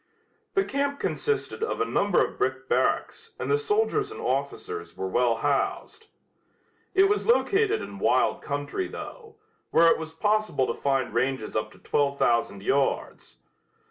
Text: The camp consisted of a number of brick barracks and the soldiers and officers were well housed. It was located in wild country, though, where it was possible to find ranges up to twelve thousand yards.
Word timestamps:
The 0.55 0.65
camp 0.65 0.99
consisted 0.99 1.61
of 1.61 1.79
a 1.79 1.85
number 1.85 2.25
of 2.25 2.39
brick 2.39 2.67
barracks 2.67 3.35
and 3.37 3.51
the 3.51 3.57
soldiers 3.59 4.09
and 4.11 4.19
officers 4.19 4.97
were 4.97 5.05
well 5.07 5.35
housed. 5.35 6.07
It 6.95 7.07
was 7.07 7.27
located 7.27 7.83
in 7.83 7.99
wild 7.99 8.41
country, 8.41 8.87
though, 8.87 9.35
where 9.69 9.89
it 9.91 9.99
was 9.99 10.13
possible 10.13 10.65
to 10.65 10.73
find 10.73 11.13
ranges 11.13 11.55
up 11.55 11.71
to 11.73 11.77
twelve 11.77 12.17
thousand 12.17 12.63
yards. 12.63 13.41